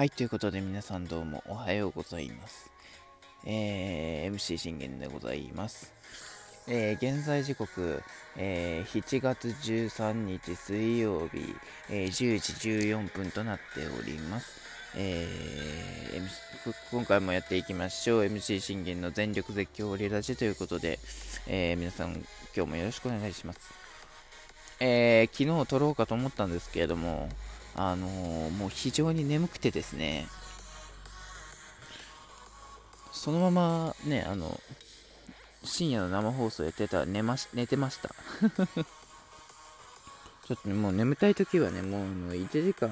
[0.00, 2.70] はい、ということで皆さんどうもおはようございます。
[3.44, 5.92] えー、MC 信玄でございます。
[6.66, 8.02] えー、現在時刻、
[8.34, 11.54] えー、7月13日水曜日、
[11.90, 14.58] えー、10時14分となっております。
[14.96, 18.22] えー、MC、今回もやっていきましょう。
[18.22, 20.98] MC 信玄の全力絶叫リラジということで、
[21.46, 22.12] えー、皆さん
[22.56, 23.60] 今日もよろしくお願いします。
[24.80, 27.28] えー、昨日撮ろうかと思ったんですけれども、
[27.82, 30.26] あのー、もう非常に眠くてですね、
[33.10, 34.60] そのままね、あの、
[35.64, 38.10] 深夜の生放送やってたら寝まし寝てました。
[40.46, 42.90] ちょっと、ね、もう眠たい時はね、もう1時間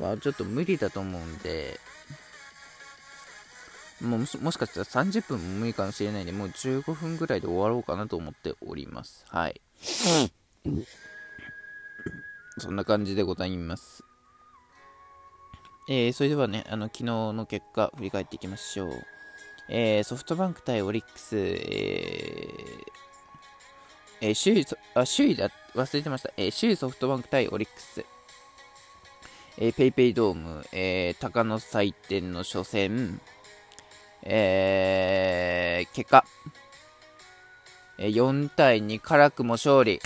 [0.00, 1.78] はちょっと無理だと思うんで、
[4.00, 9.24] もうもしかしたら30分も無理かもしれないんで、もう15分ぐらいで終わろうかなと思っております。
[9.28, 9.60] はい。
[12.60, 14.04] そんな感じでございます。
[15.88, 19.04] えー、それではね、あの、昨日の結果、振り返っていきましょう。
[19.70, 22.98] えー、ソフトバンク対オリックス、えー、
[24.20, 26.30] えー、首位、あ、首位だ、忘れてました。
[26.36, 28.04] えー、首位ソフトバンク対オリックス。
[29.58, 33.20] えー、ペイペイドーム、えー、鷹の祭典の初戦、
[34.22, 36.24] えー、結果、
[37.98, 40.00] えー、4対2、辛くも勝利。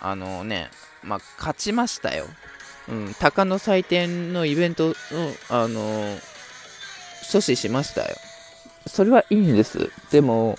[0.00, 0.70] あのね、
[1.02, 2.26] まあ、勝ちましたよ。
[2.88, 4.94] うん、鷹の祭典のイベントの、
[5.50, 5.80] あの
[7.22, 8.16] 阻止しましたよ。
[8.86, 9.90] それはいいんです。
[10.10, 10.56] でも、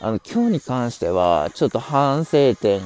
[0.00, 2.80] あの、今日に関しては、ちょっと反省点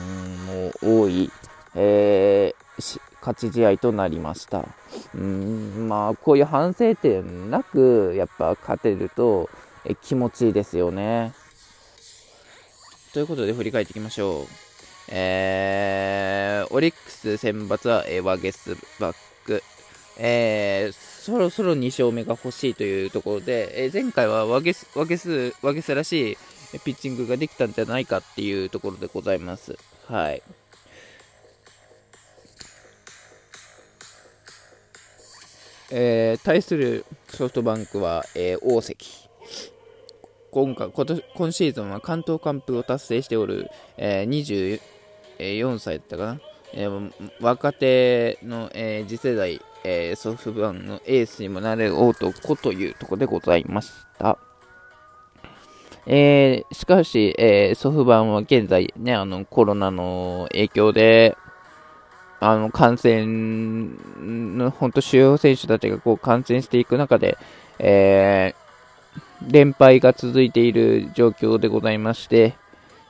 [0.46, 1.30] も多い、
[1.74, 4.64] えー、勝ち試合となりました。
[5.14, 9.48] うん、まあ、こういう反省点なく、やっぱ勝てると、
[9.84, 11.32] え気持ちいいですよね。
[13.12, 14.71] ということで振り返っていきましょう。
[15.08, 19.62] えー、オリックス選抜は、えー、ワゲスバック、
[20.18, 29.76] えー、そろそろ2勝目が欲しいというところで、えー、前回はワゲスワゲスワゲスらしいピッチングができたんじゃないかっていうところでございます。
[30.06, 30.42] はい。
[35.94, 39.31] えー、対するソフトバンクは、えー、大関。
[40.52, 44.78] 今回今年今シーズンは関東完封を達成しておる、えー、
[45.38, 46.40] 24歳だったかな、
[46.74, 54.36] えー、若手の、えー、次世代、えー、ソフトバンのエースにもなれる男というところでございました。
[56.06, 61.34] えー、しかし、えー、ソフバンは現在ね、あの、コロナの影響で、
[62.40, 63.24] あの、感染
[64.18, 67.38] の、本当主要選手たちがこう感染していく中で、
[67.78, 68.54] え
[69.48, 72.54] 連敗が続いている状況でございまして、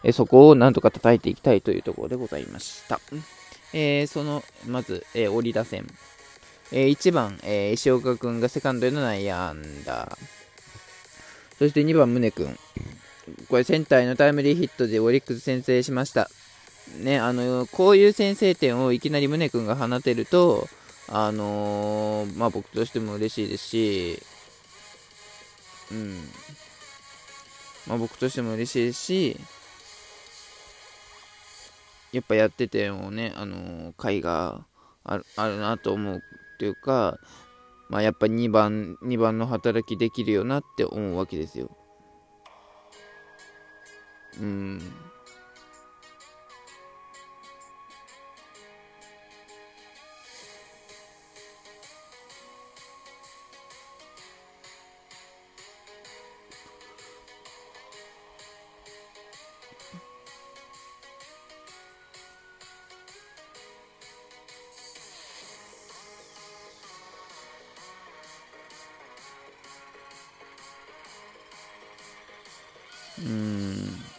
[0.05, 3.01] えそこをなんとか叩いていきたいというところでございました。
[3.73, 5.87] えー、その、まず、えー、折り打線。
[6.73, 10.19] えー、1番、えー、石岡君がセカンドへの内野安打。
[11.59, 12.59] そして2番、宗君。
[13.49, 16.31] これ、センターへのタイムリーヒットでオリックス先制しました。
[16.99, 20.69] ね、あの、こういう先制点をいきなり宗君が放てると、
[21.09, 24.23] あのー、まあ僕としても嬉しいですし、
[25.93, 26.17] うん。
[27.87, 29.37] まあ僕としても嬉しいし、
[32.13, 34.67] やっぱやっててもね、あのー、回が
[35.05, 37.19] あるあるなと思うっていうか、
[37.89, 41.77] まあやっぱ2番、2番の働きできるよなって思うわけですよ。
[44.41, 44.81] うん。
[73.25, 74.13] うん。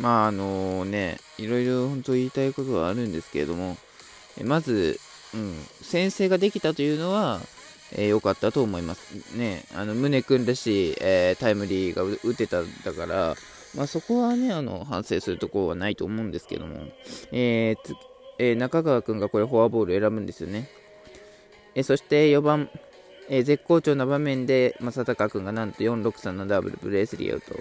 [0.00, 3.76] まああのね、いろいろ本当言いたいことはあるんですけれども、
[4.44, 4.98] まず、
[5.34, 7.40] うん、先制ができたというのは、
[7.92, 9.36] えー、かったと思います。
[9.36, 13.36] ね、あの、宗君だし、えー、タイムリーが打てたんだから、
[13.74, 16.86] まあ、そこはね、あの、反省するところはないと思うんですけども、
[17.32, 17.94] えー、
[18.38, 20.68] えー、中川君がこれフォアボール選ぶんですよね。
[21.74, 22.68] えそして4番、
[23.28, 27.54] え、絶好調な場面で正隆君がなんと463のダブルプレースリーアウト。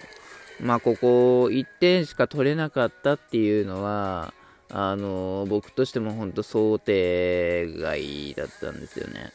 [0.61, 4.33] まあ、ここ1点しか取れなかったっていうのは、
[4.71, 9.31] あの僕としても本当想定外だったんですよね。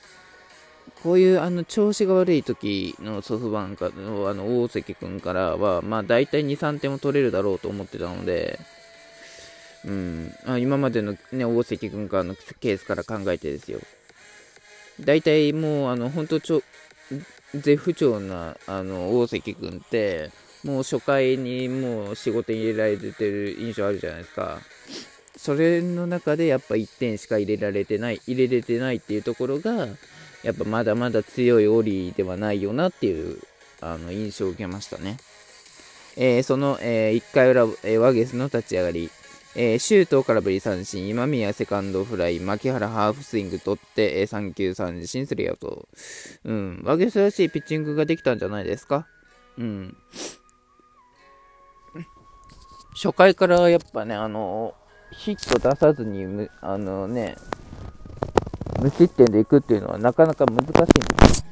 [1.03, 8.59] こういうあの調子が悪い時のソフトバンクのあの大関君からは、まあ、大体2、3点も取れるだろうと思ってたので、
[9.85, 13.81] うん、あ今までの、ね、大関君からのケースから考えてですよ。
[15.01, 16.63] 大体もう、あの本当ちょ、
[17.53, 20.31] 絶不調なあの大関君って、
[20.65, 24.61] もう初回にもう仕事に入れられてる印象あるじゃないですか。
[25.45, 29.89] それの中でやっぱ1点しか入れられてない、入れれてないっていうところが、
[30.43, 33.39] やっぱまだまだ強いオリではないよなっていう
[33.83, 35.19] あの印象を受けましたね。
[36.17, 39.11] えー、その、えー、1回裏、えー、ワゲスの立ち上がり、
[39.55, 45.87] えー、シュートを空振り三振、今宮セカンドフライ、牧原ハーフスイング取って、えー、3球三振、スリーアウト。
[46.45, 49.07] うん、ワゲスらしいピッチングができたんじゃないですか？
[49.59, 49.95] うん。
[52.95, 54.75] 初回からやっぱね、あの
[55.17, 57.37] ヒット出さずに、あのね、
[58.81, 61.45] 無失点でいくっていうのはなかなか難しいんです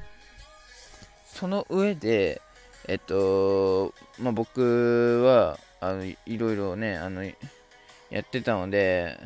[1.25, 2.43] その上で、
[2.89, 7.33] えっと、まあ、僕は、あの、いろいろね、あの、や
[8.21, 9.19] ってたので、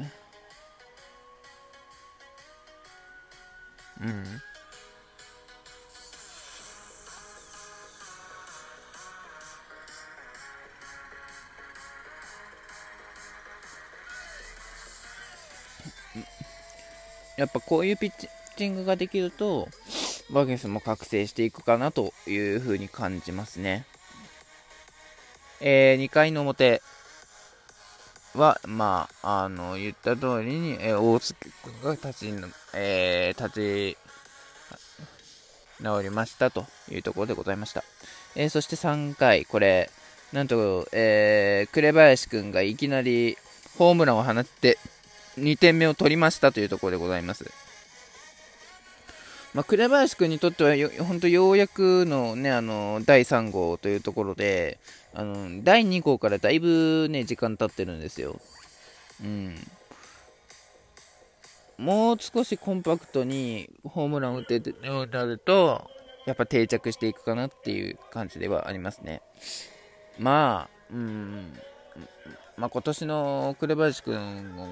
[4.00, 4.24] うん。
[17.36, 19.68] やっぱこういうピッチングができると、
[20.30, 23.86] バーゲンスも覚醒していくかなというふうに感じますね。
[25.60, 26.82] えー、2回の表
[28.34, 32.34] は、まあ、あの、言った通りに、えー、大月君が立ち、
[32.74, 33.96] えー、立ち
[35.82, 37.84] 直りましたというところでございました。
[38.34, 39.90] えー、そして3回、これ、
[40.32, 43.38] なんと、えー、紅林君がいきなり
[43.78, 44.78] ホームランを放って、
[45.38, 47.50] 2点目を取りましたというところでございます。
[49.54, 54.78] まあ、紅林君にとっては本当ようやくの,、ね、あの第3号というところで
[55.14, 58.38] あの第2号からだいぶ、ね、時間経ってるんですよ。
[59.22, 59.56] うん、
[61.78, 65.90] もう少しコンパクトにホームランを打てるようになると
[66.26, 69.22] やっぱ定着していくかなっていう感じではありますね。
[70.18, 71.52] まあ、うん、
[72.56, 74.16] まあ、今年の紅林君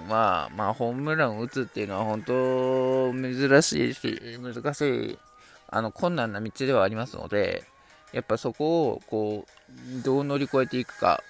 [0.09, 4.81] は、まあ、ホームランを打つっていうのは本当珍しいし、難し
[5.13, 5.19] い、
[5.69, 7.65] あの、困難な道ではありますので、
[8.13, 9.47] やっぱそこを、こ
[9.99, 11.23] う、どう乗り越えていくか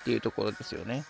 [0.00, 1.04] っていうところですよね。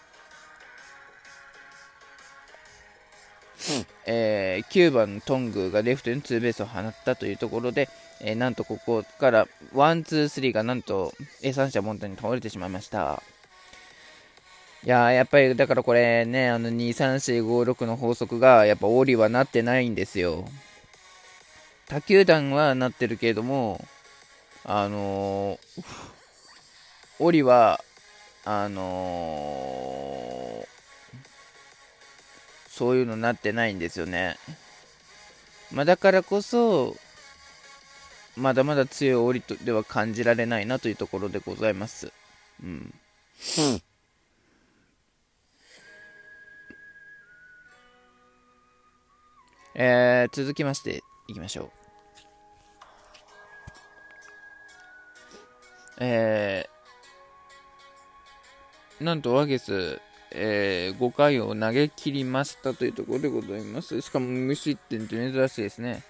[3.70, 7.88] うん、えー、9番頓宮がレフトにツーベースを放ったというところで、
[8.20, 13.22] えー、なんとここから one、two、three がなんと、え三者凡退に倒れてしまいました。
[14.84, 20.44] いややっぱりだからこれね、あの23456の法則がやっぱオリはなってないんですよ。
[21.88, 23.84] 他球団はなってるけれども、
[24.64, 25.84] あのー、
[27.20, 27.80] オリは、
[28.44, 30.66] あのー、
[32.68, 34.36] そういうのなってないんですよね。
[35.70, 36.96] まあ、だからこそ、
[38.36, 42.12] まだまだ強いオリとでは感じられないなというところでございます。
[42.62, 42.92] うん。
[49.84, 51.70] えー、続きましていきましょう。
[55.98, 64.00] えー、なんとワゲス、えー、5回を投げ切りましたというところでございます。
[64.00, 66.04] しかも無失点って珍しいですね。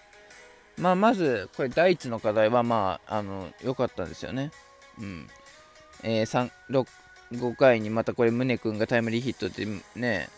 [0.76, 4.50] まあ、まず、これ第一の課題は、まあ、あの、良かったんですよね。
[5.00, 5.26] うん。
[6.02, 6.86] えー、3、6、
[7.32, 10.28] 5回にまたこれ、宗君がタイムリーヒットでね、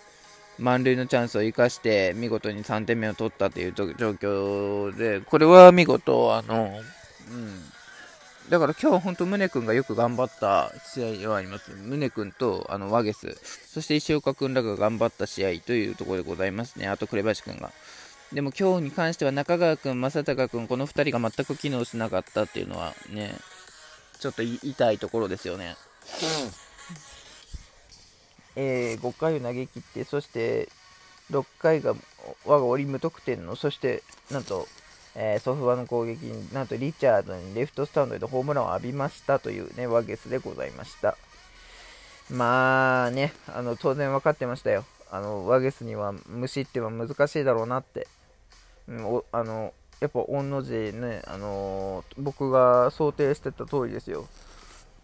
[0.59, 6.81] 満塁のチャンスを生かして見事に3点目を取ったという状況で、これは見事、あの、
[7.31, 7.63] うん。
[8.49, 11.71] だから今日は本当、宗君がよく頑張った試合ではあります。
[11.71, 16.87] 宗君とあのワゲス、そして石岡君らが頑張った試合というところでございますね。
[16.89, 17.73] あと、紅林君が。
[18.33, 23.35] でも今日に関しては中川君、正隆君、この2人が全く機能しなかったっていうのはね、
[24.21, 25.77] ちょっと痛いところですよね。
[26.23, 26.64] うん
[28.57, 30.69] えー、5回を投げ切って、そして
[31.31, 31.95] 6回が
[32.45, 34.67] 我がオリ無得点の、そしてなんと、
[35.15, 41.17] えー、ソフトバの攻撃になんとリチャードにレフトスタンドでホームランを浴びましたというね、ワゲスでございました。
[42.31, 44.85] まあね、あの当然分かってましたよ。
[45.11, 48.09] あのワゲスには無視っては難しいだろうなって。
[48.89, 54.27] うん、あのやっぱ御の字ね、あのー、僕が想定してた通りですよ。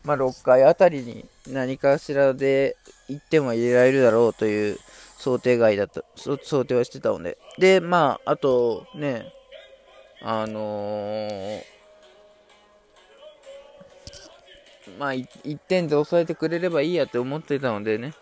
[0.05, 2.77] まあ、6回あたりに何かしらで
[3.09, 4.79] 1点は入れられるだろうという
[5.19, 7.37] 想定外だった、想定はしてたので。
[7.59, 9.33] で、まあ、あとね、
[10.23, 11.63] あのー、
[14.99, 18.15] まあ、1点で抑えてくれればいいやって思ってたのでね、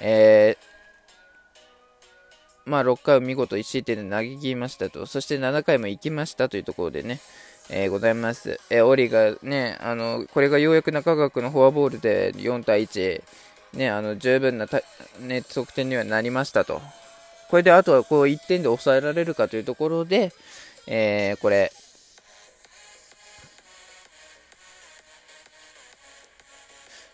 [0.00, 7.20] えー、まあ、6回を見事1失点で投げ切りましたと、そして7回も行きましたというところでね、
[7.68, 8.60] えー、ございます。
[8.70, 13.22] えー、オリがね、あの、これがようやく中川君のフォアボールで4対1、
[13.74, 14.66] ね、あの、十分な
[15.20, 16.82] ね、得点にはなりましたと。
[17.48, 20.32] これであとはこう1点で抑えられるかというところで、
[20.86, 21.72] えー、これ、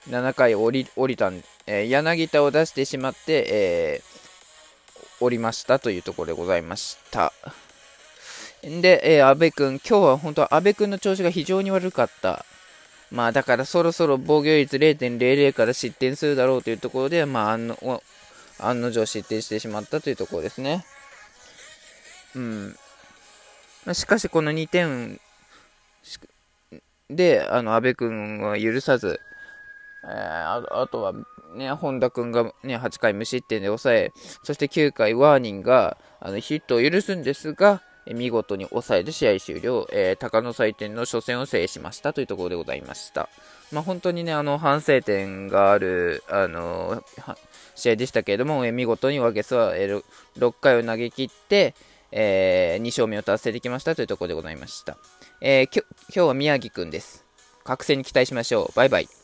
[0.09, 7.33] 7回降り降りたん、えー、柳田を出してしまって、えー、降りましたというところでございました。
[8.63, 12.45] で、えー、安部君、今日は本当は安部君の調子が非常に悪かった。
[13.11, 18.03] まあだからそろそろ防御率0.00から失点するだろうというところで、まあ案の
[18.59, 20.85] 案の定失点してしまったというところですね。
[22.35, 22.77] うん。
[23.93, 25.21] しかしこの2点
[27.09, 29.21] で、あの、安部君は許さず、
[30.05, 31.15] えー、ああとは、
[31.55, 34.13] ね、本田君が、ね、8回無失点で抑え、
[34.43, 37.83] そして9回ワーニンがあのヒットを許すんですが、
[38.15, 43.29] 見事に抑えて試合終了、えー、鷹の祭典の初戦を制しましたというところでございました。
[43.73, 47.03] まあ、本当にね、あの、反省点がある、あの
[47.75, 50.03] 試合でしたけれども、えー、見事にワゲスは、えー、
[50.39, 51.75] 6回を投げ切って、
[52.11, 54.97] え、2勝目を達成できましたというところでございました。
[55.41, 57.27] えー、今日は宮城くんです。
[57.65, 58.77] 覚醒に期待しましょう。
[58.77, 59.19] バイバイ。